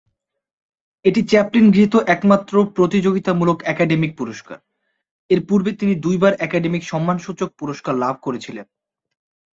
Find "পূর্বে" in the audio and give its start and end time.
5.49-5.71